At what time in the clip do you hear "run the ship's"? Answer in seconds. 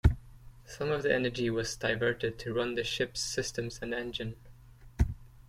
2.55-3.19